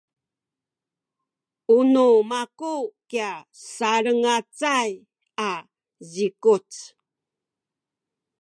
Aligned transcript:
u 1.75 1.77
nu 1.93 2.07
maku 2.29 2.73
kya 3.09 3.31
sanglacay 3.73 4.91
a 5.49 5.51
zikuc. 6.11 6.69